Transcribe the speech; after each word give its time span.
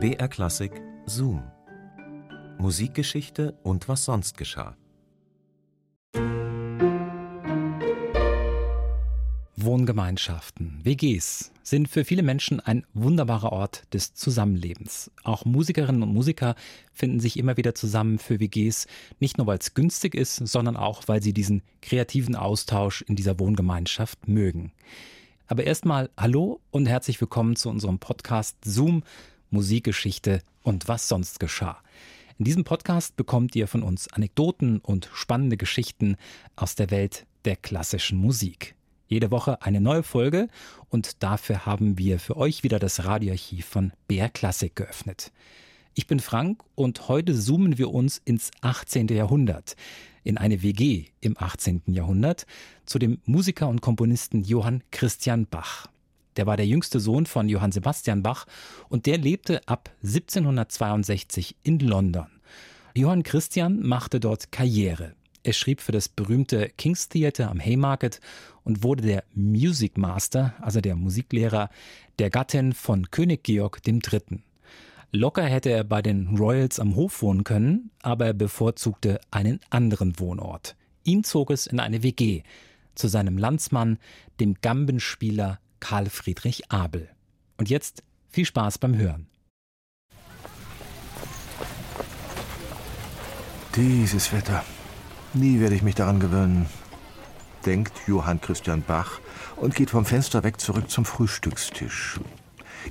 BR 0.00 0.28
Klassik 0.28 0.70
Zoom. 1.06 1.42
Musikgeschichte 2.58 3.58
und 3.64 3.88
was 3.88 4.04
sonst 4.04 4.38
geschah. 4.38 4.76
Wohngemeinschaften, 9.56 10.78
WGs, 10.84 11.50
sind 11.64 11.88
für 11.88 12.04
viele 12.04 12.22
Menschen 12.22 12.60
ein 12.60 12.86
wunderbarer 12.94 13.50
Ort 13.50 13.92
des 13.92 14.14
Zusammenlebens. 14.14 15.10
Auch 15.24 15.44
Musikerinnen 15.44 16.04
und 16.04 16.14
Musiker 16.14 16.54
finden 16.92 17.18
sich 17.18 17.36
immer 17.36 17.56
wieder 17.56 17.74
zusammen 17.74 18.20
für 18.20 18.38
WGs, 18.38 18.86
nicht 19.18 19.36
nur 19.36 19.48
weil 19.48 19.58
es 19.58 19.74
günstig 19.74 20.14
ist, 20.14 20.36
sondern 20.36 20.76
auch 20.76 21.08
weil 21.08 21.24
sie 21.24 21.32
diesen 21.32 21.62
kreativen 21.82 22.36
Austausch 22.36 23.02
in 23.02 23.16
dieser 23.16 23.40
Wohngemeinschaft 23.40 24.28
mögen. 24.28 24.70
Aber 25.48 25.64
erstmal 25.64 26.08
hallo 26.16 26.60
und 26.70 26.86
herzlich 26.86 27.20
willkommen 27.20 27.56
zu 27.56 27.68
unserem 27.68 27.98
Podcast 27.98 28.58
Zoom 28.64 29.02
Musikgeschichte 29.50 30.42
und 30.62 30.88
was 30.88 31.08
sonst 31.08 31.40
geschah. 31.40 31.82
In 32.38 32.44
diesem 32.44 32.64
Podcast 32.64 33.16
bekommt 33.16 33.56
ihr 33.56 33.66
von 33.66 33.82
uns 33.82 34.12
Anekdoten 34.12 34.78
und 34.78 35.10
spannende 35.12 35.56
Geschichten 35.56 36.16
aus 36.54 36.74
der 36.76 36.90
Welt 36.90 37.26
der 37.44 37.56
klassischen 37.56 38.18
Musik. 38.18 38.76
Jede 39.08 39.30
Woche 39.30 39.62
eine 39.62 39.80
neue 39.80 40.02
Folge 40.02 40.48
und 40.90 41.22
dafür 41.22 41.66
haben 41.66 41.98
wir 41.98 42.20
für 42.20 42.36
euch 42.36 42.62
wieder 42.62 42.78
das 42.78 43.04
Radioarchiv 43.04 43.66
von 43.66 43.92
BR 44.06 44.28
Klassik 44.28 44.76
geöffnet. 44.76 45.32
Ich 45.94 46.06
bin 46.06 46.20
Frank 46.20 46.62
und 46.76 47.08
heute 47.08 47.34
zoomen 47.34 47.76
wir 47.78 47.90
uns 47.90 48.22
ins 48.24 48.52
18. 48.60 49.08
Jahrhundert, 49.08 49.74
in 50.22 50.38
eine 50.38 50.62
WG 50.62 51.06
im 51.20 51.36
18. 51.36 51.82
Jahrhundert, 51.86 52.46
zu 52.86 53.00
dem 53.00 53.18
Musiker 53.24 53.68
und 53.68 53.80
Komponisten 53.80 54.44
Johann 54.44 54.84
Christian 54.92 55.46
Bach. 55.46 55.88
Der 56.38 56.46
war 56.46 56.56
der 56.56 56.66
jüngste 56.66 57.00
Sohn 57.00 57.26
von 57.26 57.48
Johann 57.48 57.72
Sebastian 57.72 58.22
Bach 58.22 58.46
und 58.88 59.06
der 59.06 59.18
lebte 59.18 59.60
ab 59.66 59.90
1762 60.04 61.56
in 61.64 61.80
London. 61.80 62.28
Johann 62.94 63.24
Christian 63.24 63.82
machte 63.82 64.20
dort 64.20 64.52
Karriere. 64.52 65.14
Er 65.42 65.52
schrieb 65.52 65.80
für 65.80 65.90
das 65.90 66.08
berühmte 66.08 66.70
King's 66.78 67.08
Theatre 67.08 67.48
am 67.48 67.58
Haymarket 67.58 68.20
und 68.62 68.84
wurde 68.84 69.02
der 69.02 69.24
Music 69.34 69.98
Master, 69.98 70.54
also 70.60 70.80
der 70.80 70.94
Musiklehrer 70.94 71.70
der 72.20 72.30
Gattin 72.30 72.72
von 72.72 73.10
König 73.10 73.42
Georg 73.42 73.80
III. 73.84 74.40
Locker 75.10 75.44
hätte 75.44 75.70
er 75.70 75.82
bei 75.82 76.02
den 76.02 76.36
Royals 76.36 76.78
am 76.78 76.94
Hof 76.94 77.20
wohnen 77.20 77.42
können, 77.42 77.90
aber 78.00 78.26
er 78.26 78.34
bevorzugte 78.34 79.20
einen 79.32 79.58
anderen 79.70 80.20
Wohnort. 80.20 80.76
Ihn 81.02 81.24
zog 81.24 81.50
es 81.50 81.66
in 81.66 81.80
eine 81.80 82.04
WG 82.04 82.42
zu 82.94 83.08
seinem 83.08 83.38
Landsmann, 83.38 83.98
dem 84.38 84.54
Gambenspieler 84.60 85.58
Karl 85.80 86.10
Friedrich 86.10 86.70
Abel. 86.70 87.08
Und 87.56 87.68
jetzt 87.70 88.02
viel 88.28 88.44
Spaß 88.44 88.78
beim 88.78 88.96
Hören. 88.96 89.28
Dieses 93.74 94.32
Wetter. 94.32 94.64
Nie 95.34 95.60
werde 95.60 95.74
ich 95.74 95.82
mich 95.82 95.94
daran 95.94 96.20
gewöhnen, 96.20 96.66
denkt 97.66 97.92
Johann 98.06 98.40
Christian 98.40 98.82
Bach 98.82 99.20
und 99.56 99.74
geht 99.74 99.90
vom 99.90 100.04
Fenster 100.04 100.42
weg 100.42 100.60
zurück 100.60 100.90
zum 100.90 101.04
Frühstückstisch. 101.04 102.18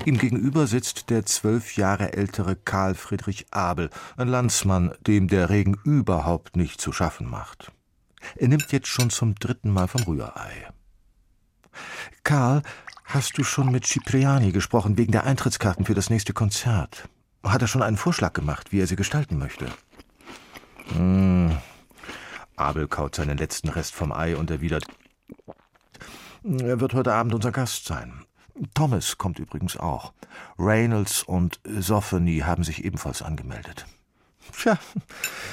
Ihm 0.06 0.18
gegenüber 0.18 0.68
sitzt 0.68 1.10
der 1.10 1.26
zwölf 1.26 1.76
Jahre 1.78 2.14
ältere 2.14 2.56
Karl 2.56 2.94
Friedrich 2.96 3.48
Abel, 3.52 3.90
ein 4.16 4.28
Landsmann, 4.28 4.94
dem 5.06 5.28
der 5.28 5.50
Regen 5.50 5.80
überhaupt 5.84 6.56
nicht 6.56 6.80
zu 6.80 6.92
schaffen 6.92 7.28
macht. 7.28 7.72
Er 8.36 8.48
nimmt 8.48 8.72
jetzt 8.72 8.88
schon 8.88 9.10
zum 9.10 9.36
dritten 9.36 9.72
Mal 9.72 9.88
vom 9.88 10.04
Rührei. 10.04 10.68
Karl, 12.24 12.62
hast 13.06 13.38
du 13.38 13.44
schon 13.44 13.72
mit 13.72 13.86
Cipriani 13.86 14.52
gesprochen 14.52 14.98
wegen 14.98 15.12
der 15.12 15.26
Eintrittskarten 15.26 15.86
für 15.86 15.94
das 15.94 16.10
nächste 16.10 16.34
Konzert? 16.34 17.10
Hat 17.44 17.62
er 17.62 17.68
schon 17.68 17.84
einen 17.84 17.98
Vorschlag 17.98 18.34
gemacht, 18.34 18.72
wie 18.72 18.82
er 18.82 18.88
sie 18.88 18.96
gestalten 18.96 19.38
möchte? 19.38 19.68
Hm. 20.94 21.58
Abel 22.56 22.88
kaut 22.88 23.16
seinen 23.16 23.38
letzten 23.38 23.70
Rest 23.70 23.94
vom 23.94 24.12
Ei 24.12 24.36
und 24.36 24.50
erwidert: 24.50 24.86
Er 26.44 26.80
wird 26.80 26.94
heute 26.94 27.14
Abend 27.14 27.34
unser 27.34 27.52
Gast 27.52 27.86
sein. 27.86 28.26
Thomas 28.74 29.18
kommt 29.18 29.40
übrigens 29.40 29.78
auch. 29.78 30.14
Reynolds 30.58 31.24
und 31.24 31.60
Sophony 31.64 32.40
haben 32.40 32.64
sich 32.64 32.84
ebenfalls 32.84 33.22
angemeldet. 33.22 33.86
Tja, 34.54 34.80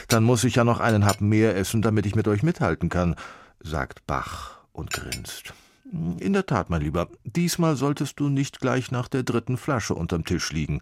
dann 0.09 0.25
muss 0.25 0.45
ich 0.45 0.55
ja 0.55 0.65
noch 0.65 0.81
einen 0.81 1.05
Happen 1.05 1.29
mehr 1.29 1.57
essen, 1.57 1.83
damit 1.83 2.07
ich 2.07 2.15
mit 2.15 2.29
euch 2.29 2.43
mithalten 2.43 2.89
kann, 2.89 3.17
sagt 3.61 4.07
Bach 4.07 4.59
und 4.73 4.93
grinst. 4.93 5.53
In 5.85 6.33
der 6.33 6.47
Tat, 6.47 6.71
mein 6.71 6.81
Lieber, 6.81 7.09
diesmal 7.25 7.77
solltest 7.77 8.19
du 8.19 8.29
nicht 8.29 8.61
gleich 8.61 8.91
nach 8.91 9.09
der 9.09 9.23
dritten 9.23 9.57
Flasche 9.59 9.95
unterm 9.95 10.25
Tisch 10.25 10.51
liegen, 10.51 10.81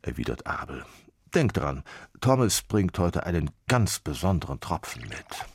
erwidert 0.00 0.46
Abel. 0.46 0.84
Denk 1.34 1.52
dran, 1.52 1.82
Thomas 2.20 2.62
bringt 2.62 2.98
heute 2.98 3.26
einen 3.26 3.50
ganz 3.68 3.98
besonderen 3.98 4.60
Tropfen 4.60 5.02
mit. 5.02 5.46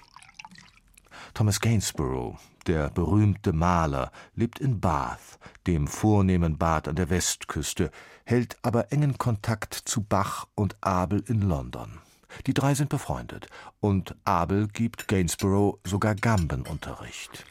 Thomas 1.33 1.59
Gainsborough, 1.59 2.37
der 2.67 2.91
berühmte 2.91 3.53
Maler, 3.53 4.11
lebt 4.35 4.59
in 4.59 4.79
Bath, 4.79 5.39
dem 5.65 5.87
vornehmen 5.87 6.59
Bad 6.59 6.87
an 6.87 6.95
der 6.95 7.09
Westküste, 7.09 7.89
hält 8.25 8.57
aber 8.61 8.91
engen 8.91 9.17
Kontakt 9.17 9.73
zu 9.73 10.03
Bach 10.03 10.47
und 10.53 10.75
Abel 10.81 11.23
in 11.27 11.41
London. 11.41 11.99
Die 12.45 12.53
drei 12.53 12.75
sind 12.75 12.89
befreundet, 12.89 13.47
und 13.79 14.15
Abel 14.25 14.67
gibt 14.67 15.07
Gainsborough 15.07 15.79
sogar 15.83 16.13
Gambenunterricht. 16.13 17.45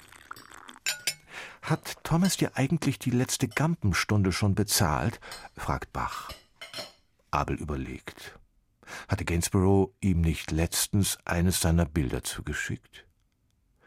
Hat 1.63 2.03
Thomas 2.03 2.37
dir 2.37 2.57
eigentlich 2.57 2.99
die 2.99 3.11
letzte 3.11 3.47
Gampenstunde 3.47 4.33
schon 4.33 4.55
bezahlt? 4.57 5.21
fragt 5.57 5.93
Bach. 5.93 6.31
Abel 7.31 7.57
überlegt. 7.57 8.39
Hatte 9.09 9.25
Gainsborough 9.25 9.95
ihm 10.01 10.21
nicht 10.21 10.51
letztens 10.51 11.19
eines 11.25 11.61
seiner 11.61 11.87
Bilder 11.87 12.25
zugeschickt? 12.25 13.07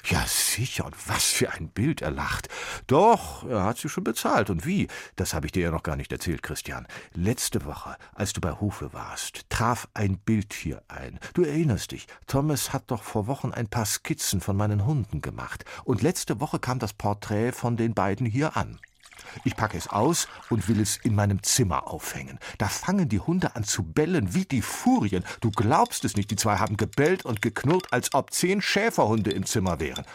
Ja, 0.07 0.23
sicher, 0.27 0.85
und 0.85 0.95
was 1.07 1.25
für 1.25 1.51
ein 1.51 1.69
Bild, 1.69 2.03
er 2.03 2.11
lacht. 2.11 2.47
Doch, 2.85 3.43
er 3.43 3.63
hat 3.63 3.79
sie 3.79 3.89
schon 3.89 4.03
bezahlt. 4.03 4.51
Und 4.51 4.63
wie? 4.63 4.88
Das 5.16 5.33
habe 5.33 5.47
ich 5.47 5.51
dir 5.51 5.63
ja 5.63 5.71
noch 5.71 5.81
gar 5.81 5.95
nicht 5.95 6.11
erzählt, 6.11 6.43
Christian. 6.43 6.85
Letzte 7.13 7.66
Woche, 7.66 7.97
als 8.13 8.31
du 8.33 8.39
bei 8.39 8.51
Hofe 8.51 8.94
warst, 8.94 9.49
traf 9.49 9.88
ein 9.95 10.19
Bild 10.19 10.53
hier 10.53 10.83
ein. 10.89 11.19
Du 11.33 11.44
erinnerst 11.44 11.91
dich, 11.91 12.05
Thomas 12.27 12.71
hat 12.71 12.91
doch 12.91 13.01
vor 13.01 13.25
Wochen 13.25 13.51
ein 13.51 13.67
paar 13.67 13.85
Skizzen 13.88 14.41
von 14.41 14.55
meinen 14.55 14.85
Hunden 14.85 15.21
gemacht. 15.21 15.65
Und 15.85 16.03
letzte 16.03 16.39
Woche 16.39 16.59
kam 16.59 16.77
das 16.77 16.94
Porträt 16.94 17.53
von 17.53 17.75
den 17.75 17.95
beiden 17.95 18.27
hier 18.27 18.55
an. 18.55 18.79
Ich 19.43 19.55
packe 19.55 19.77
es 19.77 19.87
aus 19.87 20.27
und 20.49 20.67
will 20.67 20.79
es 20.79 20.97
in 20.97 21.15
meinem 21.15 21.43
Zimmer 21.43 21.87
aufhängen. 21.87 22.39
Da 22.57 22.67
fangen 22.67 23.09
die 23.09 23.19
Hunde 23.19 23.55
an 23.55 23.63
zu 23.63 23.83
bellen 23.83 24.33
wie 24.33 24.45
die 24.45 24.61
Furien. 24.61 25.23
Du 25.41 25.51
glaubst 25.51 26.05
es 26.05 26.15
nicht, 26.15 26.31
die 26.31 26.35
zwei 26.35 26.57
haben 26.57 26.77
gebellt 26.77 27.25
und 27.25 27.41
geknurrt, 27.41 27.91
als 27.91 28.13
ob 28.13 28.31
zehn 28.31 28.61
Schäferhunde 28.61 29.31
im 29.31 29.45
Zimmer 29.45 29.79
wären. 29.79 30.05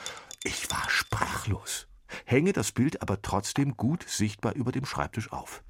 Ich 0.43 0.71
war 0.71 0.89
sprachlos, 0.89 1.87
hänge 2.25 2.53
das 2.53 2.73
Bild 2.73 3.03
aber 3.03 3.21
trotzdem 3.21 3.77
gut 3.77 4.09
sichtbar 4.09 4.55
über 4.55 4.73
dem 4.73 4.87
Schreibtisch 4.87 5.33
auf. 5.33 5.63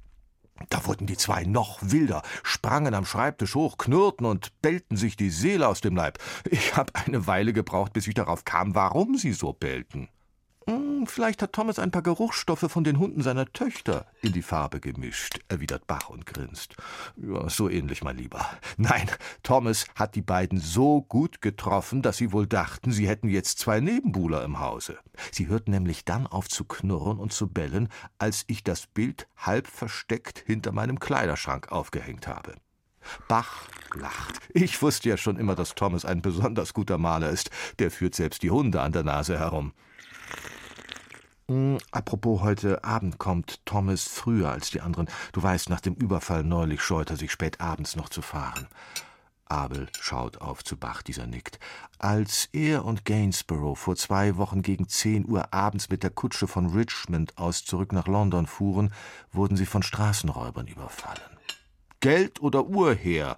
Da 0.69 0.85
wurden 0.85 1.07
die 1.07 1.17
zwei 1.17 1.43
noch 1.43 1.79
wilder, 1.81 2.21
sprangen 2.43 2.93
am 2.93 3.05
Schreibtisch 3.05 3.55
hoch, 3.55 3.77
knurrten 3.77 4.25
und 4.25 4.61
bellten 4.61 4.95
sich 4.95 5.15
die 5.15 5.29
Seele 5.29 5.67
aus 5.67 5.81
dem 5.81 5.95
Leib. 5.95 6.19
Ich 6.49 6.75
habe 6.75 6.93
eine 6.95 7.27
Weile 7.27 7.53
gebraucht, 7.53 7.93
bis 7.93 8.07
ich 8.07 8.13
darauf 8.13 8.45
kam, 8.45 8.75
warum 8.75 9.17
sie 9.17 9.33
so 9.33 9.53
bellten. 9.53 10.09
Hm, 10.71 11.05
vielleicht 11.05 11.41
hat 11.41 11.51
Thomas 11.51 11.79
ein 11.79 11.91
paar 11.91 12.01
Geruchsstoffe 12.01 12.71
von 12.71 12.85
den 12.85 12.97
Hunden 12.97 13.21
seiner 13.21 13.51
Töchter 13.51 14.05
in 14.21 14.31
die 14.31 14.41
Farbe 14.41 14.79
gemischt, 14.79 15.41
erwidert 15.49 15.85
Bach 15.85 16.09
und 16.09 16.25
grinst. 16.25 16.77
Ja, 17.17 17.49
so 17.49 17.67
ähnlich, 17.67 18.03
mein 18.03 18.15
Lieber. 18.15 18.45
Nein, 18.77 19.09
Thomas 19.43 19.85
hat 19.95 20.15
die 20.15 20.21
beiden 20.21 20.61
so 20.61 21.01
gut 21.01 21.41
getroffen, 21.41 22.01
dass 22.01 22.15
sie 22.15 22.31
wohl 22.31 22.47
dachten, 22.47 22.93
sie 22.93 23.05
hätten 23.05 23.27
jetzt 23.27 23.59
zwei 23.59 23.81
Nebenbuhler 23.81 24.45
im 24.45 24.61
Hause. 24.61 24.97
Sie 25.33 25.47
hörten 25.47 25.71
nämlich 25.71 26.05
dann 26.05 26.25
auf 26.25 26.47
zu 26.47 26.63
knurren 26.63 27.19
und 27.19 27.33
zu 27.33 27.47
bellen, 27.47 27.89
als 28.17 28.45
ich 28.47 28.63
das 28.63 28.87
Bild 28.87 29.27
halb 29.35 29.67
versteckt 29.67 30.41
hinter 30.45 30.71
meinem 30.71 31.01
Kleiderschrank 31.01 31.69
aufgehängt 31.73 32.27
habe. 32.27 32.55
Bach 33.27 33.67
lacht. 33.93 34.39
Ich 34.53 34.81
wusste 34.81 35.09
ja 35.09 35.17
schon 35.17 35.37
immer, 35.37 35.55
dass 35.55 35.75
Thomas 35.75 36.05
ein 36.05 36.21
besonders 36.21 36.73
guter 36.73 36.97
Maler 36.97 37.29
ist. 37.29 37.49
Der 37.79 37.91
führt 37.91 38.15
selbst 38.15 38.41
die 38.41 38.51
Hunde 38.51 38.79
an 38.79 38.93
der 38.93 39.03
Nase 39.03 39.37
herum. 39.37 39.73
Hm, 41.51 41.79
apropos, 41.91 42.43
heute 42.43 42.81
Abend 42.85 43.17
kommt 43.17 43.65
Thomas 43.65 44.05
früher 44.05 44.51
als 44.51 44.69
die 44.69 44.79
anderen. 44.79 45.09
Du 45.33 45.43
weißt, 45.43 45.69
nach 45.69 45.81
dem 45.81 45.95
Überfall 45.95 46.45
neulich 46.45 46.81
scheut 46.81 47.09
er 47.09 47.17
sich 47.17 47.29
spät 47.29 47.59
abends 47.59 47.97
noch 47.97 48.07
zu 48.07 48.21
fahren. 48.21 48.69
Abel 49.49 49.89
schaut 49.99 50.39
auf 50.39 50.63
zu 50.63 50.77
Bach, 50.77 51.01
dieser 51.01 51.27
nickt. 51.27 51.59
Als 51.99 52.47
er 52.53 52.85
und 52.85 53.03
Gainsborough 53.03 53.77
vor 53.77 53.97
zwei 53.97 54.37
Wochen 54.37 54.61
gegen 54.61 54.87
zehn 54.87 55.27
Uhr 55.27 55.53
abends 55.53 55.89
mit 55.89 56.03
der 56.03 56.11
Kutsche 56.11 56.47
von 56.47 56.67
Richmond 56.67 57.37
aus 57.37 57.65
zurück 57.65 57.91
nach 57.91 58.07
London 58.07 58.47
fuhren, 58.47 58.93
wurden 59.33 59.57
sie 59.57 59.65
von 59.65 59.83
Straßenräubern 59.83 60.67
überfallen. 60.67 61.37
Geld 61.99 62.41
oder 62.41 62.65
Uhr 62.67 62.93
her, 62.93 63.35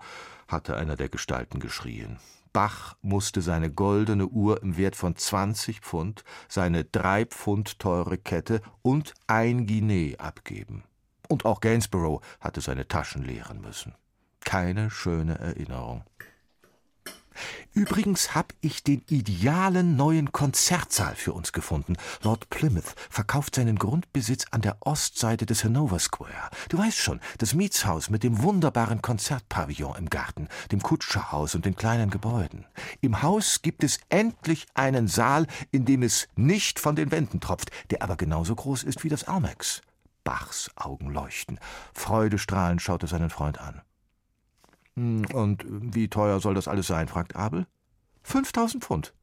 hatte 0.47 0.77
einer 0.77 0.95
der 0.95 1.09
Gestalten 1.09 1.59
geschrien. 1.59 2.19
Bach 2.53 2.95
musste 3.01 3.41
seine 3.41 3.71
goldene 3.71 4.27
Uhr 4.27 4.61
im 4.61 4.77
Wert 4.77 4.95
von 4.95 5.15
20 5.15 5.81
Pfund, 5.81 6.23
seine 6.47 6.85
drei 6.85 7.25
Pfund 7.25 7.79
teure 7.79 8.17
Kette 8.17 8.61
und 8.83 9.13
ein 9.27 9.65
Guinea 9.65 10.19
abgeben. 10.19 10.83
Und 11.27 11.45
auch 11.45 11.61
Gainsborough 11.61 12.21
hatte 12.39 12.61
seine 12.61 12.87
Taschen 12.87 13.23
leeren 13.23 13.59
müssen. 13.59 13.95
Keine 14.41 14.91
schöne 14.91 15.39
Erinnerung. 15.39 16.03
Übrigens 17.73 18.35
habe 18.35 18.53
ich 18.61 18.83
den 18.83 19.03
idealen 19.09 19.95
neuen 19.95 20.31
Konzertsaal 20.31 21.15
für 21.15 21.33
uns 21.33 21.51
gefunden. 21.51 21.95
Lord 22.21 22.49
Plymouth 22.49 22.95
verkauft 23.09 23.55
seinen 23.55 23.77
Grundbesitz 23.77 24.45
an 24.51 24.61
der 24.61 24.77
Ostseite 24.81 25.45
des 25.45 25.63
Hanover 25.63 25.99
Square. 25.99 26.49
Du 26.69 26.77
weißt 26.77 26.97
schon, 26.97 27.19
das 27.37 27.53
Mietshaus 27.53 28.09
mit 28.09 28.23
dem 28.23 28.43
wunderbaren 28.43 29.01
Konzertpavillon 29.01 29.95
im 29.97 30.09
Garten, 30.09 30.47
dem 30.71 30.81
Kutscherhaus 30.81 31.55
und 31.55 31.65
den 31.65 31.75
kleinen 31.75 32.09
Gebäuden. 32.09 32.65
Im 33.01 33.21
Haus 33.21 33.61
gibt 33.61 33.83
es 33.83 33.99
endlich 34.09 34.67
einen 34.73 35.07
Saal, 35.07 35.47
in 35.71 35.85
dem 35.85 36.03
es 36.03 36.27
nicht 36.35 36.79
von 36.79 36.95
den 36.95 37.11
Wänden 37.11 37.39
tropft, 37.39 37.71
der 37.89 38.01
aber 38.01 38.15
genauso 38.15 38.55
groß 38.55 38.83
ist 38.83 39.03
wie 39.03 39.09
das 39.09 39.27
Armex. 39.27 39.81
Bachs 40.23 40.71
Augen 40.75 41.09
leuchten. 41.09 41.59
Freudestrahlend 41.93 42.81
schaut 42.81 43.03
er 43.03 43.09
seinen 43.09 43.29
Freund 43.29 43.59
an. 43.59 43.81
Hm, 44.95 45.25
und 45.33 45.65
wie 45.67 46.07
teuer 46.07 46.39
soll 46.39 46.53
das 46.53 46.67
alles 46.67 46.87
sein? 46.87 47.07
fragt 47.07 47.35
Abel. 47.35 47.67
5000 48.23 48.83
Pfund. 48.83 49.13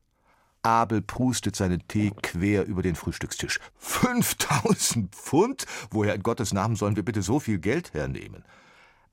Abel 0.62 1.00
prustet 1.00 1.56
seinen 1.56 1.87
Tee 1.88 2.12
quer 2.22 2.67
über 2.67 2.82
den 2.82 2.94
Frühstückstisch. 2.94 3.61
5000 3.78 5.14
Pfund? 5.14 5.64
Woher 5.90 6.14
in 6.14 6.22
Gottes 6.22 6.52
Namen 6.52 6.76
sollen 6.76 6.96
wir 6.96 7.05
bitte 7.05 7.22
so 7.22 7.40
viel 7.40 7.58
Geld 7.58 7.94
hernehmen? 7.94 8.44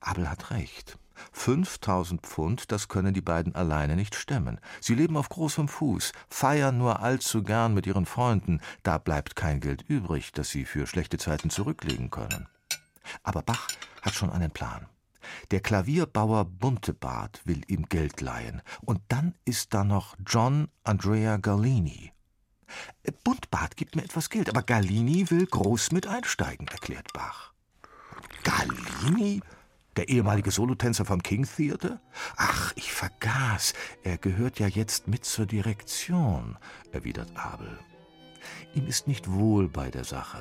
Abel 0.02 0.30
hat 0.30 0.52
recht. 0.52 0.98
5000 1.32 2.22
Pfund, 2.22 2.72
das 2.72 2.90
können 2.90 3.14
die 3.14 3.22
beiden 3.22 3.56
alleine 3.56 3.96
nicht 3.96 4.14
stemmen. 4.14 4.60
Sie 4.82 4.94
leben 4.94 5.18
auf 5.18 5.30
großem 5.30 5.68
Fuß, 5.68 6.12
feiern 6.30 6.78
nur 6.78 7.00
allzu 7.00 7.44
gern 7.44 7.74
mit 7.74 7.88
ihren 7.88 8.06
Freunden, 8.06 8.62
da 8.84 8.98
bleibt 9.00 9.36
kein 9.36 9.60
Geld 9.60 9.82
übrig, 9.82 10.32
das 10.32 10.50
sie 10.50 10.66
für 10.66 10.86
schlechte 10.86 11.18
Zeiten 11.18 11.50
zurücklegen 11.50 12.12
können. 12.12 12.48
Aber 13.24 13.42
Bach 13.42 13.68
hat 14.02 14.14
schon 14.14 14.30
einen 14.30 14.52
Plan. 14.52 14.86
Der 15.52 15.60
Klavierbauer 15.60 16.46
Buntebart 16.46 17.42
will 17.46 17.62
ihm 17.68 17.88
Geld 17.90 18.22
leihen. 18.22 18.62
Und 18.82 19.02
dann 19.08 19.36
ist 19.46 19.74
da 19.74 19.84
noch 19.84 20.16
John 20.26 20.68
Andrea 20.84 21.38
Gallini. 21.38 22.12
Äh, 23.04 23.12
Buntbart 23.24 23.78
gibt 23.78 23.96
mir 23.96 24.04
etwas 24.04 24.30
Geld, 24.30 24.50
aber 24.50 24.62
Gallini 24.62 25.30
will 25.30 25.46
groß 25.46 25.92
mit 25.92 26.08
einsteigen, 26.08 26.68
erklärt 26.68 27.14
Bach. 27.14 27.54
Gallini? 28.44 29.42
Der 29.96 30.10
ehemalige 30.10 30.52
Solotänzer 30.52 31.06
vom 31.06 31.24
King 31.24 31.48
Theater? 31.48 32.00
Ach, 32.36 32.72
ich 32.76 32.94
vergaß, 32.94 33.74
er 34.04 34.20
gehört 34.20 34.60
ja 34.60 34.68
jetzt 34.68 35.08
mit 35.08 35.26
zur 35.26 35.48
Direktion, 35.48 36.56
erwidert 36.92 37.36
Abel. 37.36 37.80
Ihm 38.76 38.86
ist 38.86 39.08
nicht 39.08 39.32
wohl 39.32 39.68
bei 39.68 39.90
der 39.90 40.04
Sache. 40.04 40.38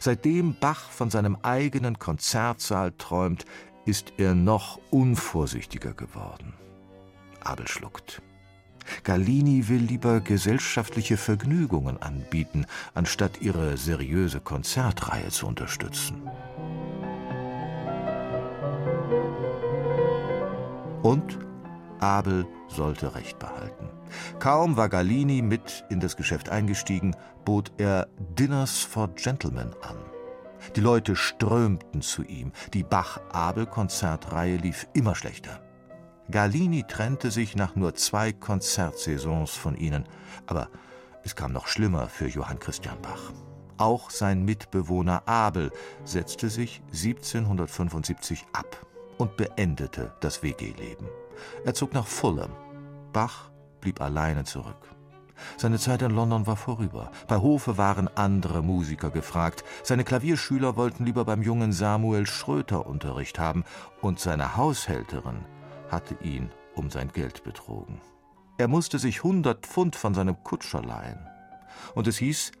Seitdem 0.00 0.58
Bach 0.58 0.90
von 0.90 1.10
seinem 1.10 1.36
eigenen 1.42 1.98
Konzertsaal 1.98 2.92
träumt, 2.92 3.44
ist 3.88 4.12
er 4.18 4.34
noch 4.34 4.78
unvorsichtiger 4.90 5.94
geworden. 5.94 6.52
Abel 7.40 7.66
schluckt. 7.66 8.20
Gallini 9.02 9.68
will 9.68 9.80
lieber 9.80 10.20
gesellschaftliche 10.20 11.16
Vergnügungen 11.16 12.00
anbieten, 12.02 12.66
anstatt 12.92 13.40
ihre 13.40 13.78
seriöse 13.78 14.40
Konzertreihe 14.40 15.28
zu 15.30 15.46
unterstützen. 15.46 16.22
Und 21.02 21.38
Abel 21.98 22.46
sollte 22.68 23.14
Recht 23.14 23.38
behalten. 23.38 23.88
Kaum 24.38 24.76
war 24.76 24.90
Gallini 24.90 25.40
mit 25.40 25.84
in 25.88 26.00
das 26.00 26.14
Geschäft 26.16 26.50
eingestiegen, 26.50 27.16
bot 27.46 27.72
er 27.78 28.08
Dinners 28.38 28.80
for 28.80 29.08
Gentlemen 29.14 29.72
an. 29.80 29.96
Die 30.76 30.80
Leute 30.80 31.16
strömten 31.16 32.02
zu 32.02 32.22
ihm. 32.22 32.52
Die 32.74 32.82
Bach-Abel-Konzertreihe 32.82 34.56
lief 34.56 34.86
immer 34.94 35.14
schlechter. 35.14 35.60
Gallini 36.30 36.84
trennte 36.86 37.30
sich 37.30 37.56
nach 37.56 37.74
nur 37.74 37.94
zwei 37.94 38.32
Konzertsaisons 38.32 39.52
von 39.52 39.74
ihnen. 39.76 40.04
Aber 40.46 40.68
es 41.24 41.34
kam 41.36 41.52
noch 41.52 41.66
schlimmer 41.66 42.08
für 42.08 42.28
Johann 42.28 42.58
Christian 42.58 43.00
Bach. 43.00 43.32
Auch 43.78 44.10
sein 44.10 44.44
Mitbewohner 44.44 45.26
Abel 45.26 45.70
setzte 46.04 46.50
sich 46.50 46.82
1775 46.92 48.44
ab 48.52 48.86
und 49.18 49.36
beendete 49.36 50.14
das 50.20 50.42
WG-Leben. 50.42 51.06
Er 51.64 51.74
zog 51.74 51.94
nach 51.94 52.06
Fulham. 52.06 52.50
Bach 53.12 53.50
blieb 53.80 54.00
alleine 54.00 54.44
zurück. 54.44 54.97
Seine 55.56 55.78
Zeit 55.78 56.02
in 56.02 56.10
London 56.10 56.46
war 56.46 56.56
vorüber. 56.56 57.10
Bei 57.26 57.36
Hofe 57.36 57.78
waren 57.78 58.08
andere 58.16 58.62
Musiker 58.62 59.10
gefragt. 59.10 59.64
Seine 59.82 60.04
Klavierschüler 60.04 60.76
wollten 60.76 61.04
lieber 61.04 61.24
beim 61.24 61.42
jungen 61.42 61.72
Samuel 61.72 62.26
Schröter 62.26 62.86
Unterricht 62.86 63.38
haben, 63.38 63.64
und 64.00 64.20
seine 64.20 64.56
Haushälterin 64.56 65.44
hatte 65.90 66.16
ihn 66.22 66.50
um 66.74 66.90
sein 66.90 67.10
Geld 67.12 67.44
betrogen. 67.44 68.00
Er 68.58 68.68
musste 68.68 68.98
sich 68.98 69.22
hundert 69.22 69.66
Pfund 69.66 69.96
von 69.96 70.14
seinem 70.14 70.42
Kutscher 70.42 70.82
leihen. 70.82 71.18
Und 71.94 72.06
es 72.06 72.18
hieß, 72.18 72.52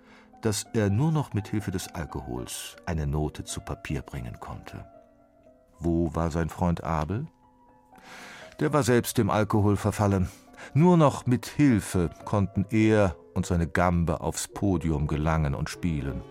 dass 0.42 0.64
er 0.72 0.90
nur 0.90 1.10
noch 1.10 1.34
mit 1.34 1.48
Hilfe 1.48 1.70
des 1.70 1.88
Alkohols 1.94 2.76
eine 2.86 3.06
Note 3.06 3.44
zu 3.44 3.60
Papier 3.60 4.02
bringen 4.02 4.38
konnte. 4.38 4.86
Wo 5.80 6.14
war 6.14 6.30
sein 6.30 6.48
Freund 6.48 6.84
Abel? 6.84 7.26
Der 8.60 8.72
war 8.72 8.82
selbst 8.82 9.18
dem 9.18 9.30
Alkohol 9.30 9.76
verfallen. 9.76 10.28
Nur 10.74 10.96
noch 10.96 11.26
mit 11.26 11.46
Hilfe 11.46 12.10
konnten 12.24 12.66
er 12.70 13.16
und 13.34 13.46
seine 13.46 13.66
Gambe 13.66 14.20
aufs 14.20 14.48
Podium 14.48 15.06
gelangen 15.06 15.54
und 15.54 15.70
spielen. 15.70 16.22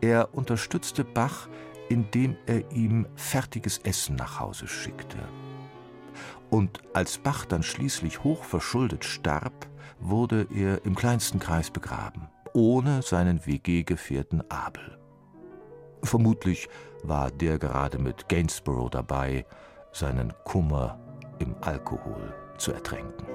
Er 0.00 0.34
unterstützte 0.34 1.04
Bach, 1.04 1.48
indem 1.88 2.36
er 2.46 2.70
ihm 2.72 3.06
fertiges 3.14 3.78
Essen 3.78 4.16
nach 4.16 4.40
Hause 4.40 4.66
schickte. 4.66 5.18
Und 6.50 6.80
als 6.92 7.18
Bach 7.18 7.44
dann 7.44 7.62
schließlich 7.62 8.24
hochverschuldet 8.24 9.04
starb, 9.04 9.68
wurde 10.00 10.46
er 10.54 10.84
im 10.84 10.94
kleinsten 10.94 11.38
Kreis 11.38 11.70
begraben, 11.70 12.28
ohne 12.52 13.02
seinen 13.02 13.46
WG-Gefährten 13.46 14.42
Abel. 14.50 14.98
Vermutlich 16.02 16.68
war 17.04 17.30
der 17.30 17.58
gerade 17.58 17.98
mit 17.98 18.28
Gainsborough 18.28 18.90
dabei, 18.90 19.46
seinen 19.92 20.32
Kummer 20.44 20.98
im 21.38 21.54
Alkohol 21.60 22.34
zu 22.62 22.72
ertränken. 22.72 23.26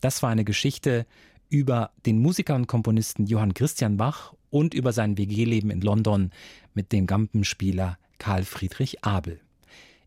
Das 0.00 0.22
war 0.22 0.30
eine 0.30 0.44
Geschichte 0.44 1.06
über 1.48 1.90
den 2.06 2.18
Musiker 2.18 2.56
und 2.56 2.66
Komponisten 2.66 3.26
Johann 3.26 3.54
Christian 3.54 3.96
Bach 3.96 4.34
und 4.50 4.74
über 4.74 4.92
sein 4.92 5.16
WG-Leben 5.16 5.70
in 5.70 5.80
London 5.80 6.30
mit 6.74 6.92
dem 6.92 7.06
Gampenspieler 7.06 7.98
Karl 8.18 8.44
Friedrich 8.44 9.04
Abel. 9.04 9.40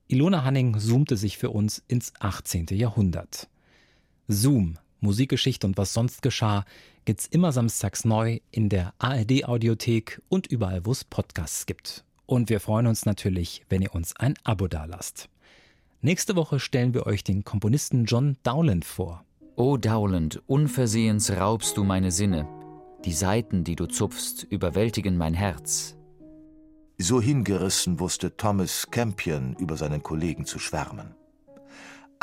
Ilona 0.08 0.44
Hanning 0.44 0.78
zoomte 0.78 1.18
sich 1.18 1.38
für 1.38 1.50
uns 1.50 1.82
ins 1.88 2.14
18. 2.20 2.68
Jahrhundert. 2.72 3.48
Zoom, 4.28 4.78
Musikgeschichte 5.02 5.68
und 5.68 5.78
was 5.78 5.94
sonst 5.94 6.22
geschah, 6.22 6.66
gibt's 7.06 7.28
immer 7.28 7.52
samstags 7.52 8.06
neu 8.06 8.40
in 8.52 8.70
der 8.70 8.94
ARD 8.98 9.46
Audiothek 9.46 10.22
und 10.30 10.48
überall, 10.48 10.86
wo 10.86 10.92
es 10.92 11.04
Podcasts 11.04 11.66
gibt. 11.66 12.04
Und 12.26 12.50
wir 12.50 12.60
freuen 12.60 12.88
uns 12.88 13.06
natürlich, 13.06 13.64
wenn 13.70 13.82
ihr 13.82 13.94
uns 13.94 14.16
ein 14.16 14.34
Abo 14.44 14.68
dalasst. 14.68 15.30
Nächste 16.02 16.36
Woche 16.36 16.60
stellen 16.60 16.94
wir 16.94 17.06
euch 17.06 17.24
den 17.24 17.44
Komponisten 17.44 18.06
John 18.06 18.38
Dowland 18.44 18.86
vor. 18.86 19.24
O 19.56 19.78
Dowland, 19.78 20.42
unversehens 20.48 21.32
raubst 21.32 21.78
du 21.78 21.84
meine 21.84 22.12
Sinne. 22.12 22.48
Die 23.06 23.14
Saiten, 23.14 23.64
die 23.64 23.76
du 23.76 23.86
zupfst, 23.86 24.44
überwältigen 24.50 25.18
mein 25.18 25.34
Herz. 25.34 25.96
So 26.98 27.22
hingerissen 27.22 28.00
wusste 28.00 28.36
Thomas 28.36 28.88
Campion 28.90 29.56
über 29.60 29.78
seinen 29.78 30.02
Kollegen 30.02 30.46
zu 30.46 30.60
schwärmen. 30.60 31.14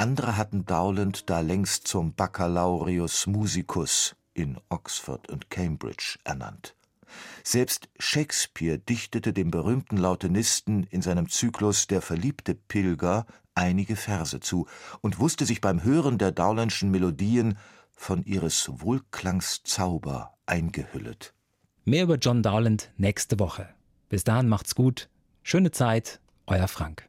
Andere 0.03 0.37
hatten 0.37 0.67
Dowland 0.67 1.31
da 1.31 1.39
längst 1.39 1.87
zum 1.87 2.13
Baccalaureus 2.15 3.29
musicus 3.29 4.17
in 4.35 4.59
Oxford 4.69 5.29
und 5.31 5.49
Cambridge 5.49 6.19
ernannt. 6.25 6.75
Selbst 7.45 7.89
Shakespeare 8.01 8.79
dichtete 8.79 9.33
dem 9.33 9.53
berühmten 9.53 9.97
Lautenisten 9.97 10.83
in 10.91 11.03
seinem 11.03 11.29
Zyklus 11.29 11.87
Der 11.87 12.03
verliebte 12.03 12.57
Pilger 12.57 13.27
einige 13.55 13.95
Verse 13.95 14.41
zu 14.41 14.67
und 15.03 15.21
wusste 15.21 15.47
sich 15.47 15.61
beim 15.61 15.85
Hören 15.85 16.19
der 16.19 16.33
Dowlandschen 16.33 16.91
Melodien 16.91 17.57
von 17.93 18.25
ihres 18.25 18.69
Wohlklangs 18.81 19.63
Zauber 19.63 20.35
eingehüllet. 20.47 21.33
Mehr 21.85 22.03
über 22.03 22.17
John 22.17 22.43
Dowland 22.43 22.91
nächste 22.97 23.39
Woche. 23.39 23.69
Bis 24.09 24.25
dahin 24.25 24.49
macht's 24.49 24.75
gut. 24.75 25.09
Schöne 25.45 25.71
Zeit, 25.71 26.19
euer 26.49 26.67
Frank. 26.67 27.09